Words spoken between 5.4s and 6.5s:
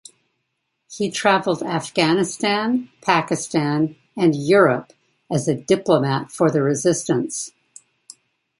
a diplomat for